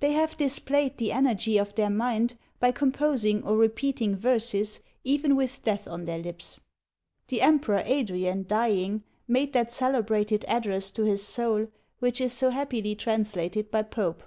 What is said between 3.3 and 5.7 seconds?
or repeating verses, even with